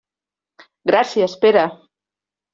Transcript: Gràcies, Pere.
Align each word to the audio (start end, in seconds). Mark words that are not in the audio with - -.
Gràcies, 0.91 1.37
Pere. 1.45 1.67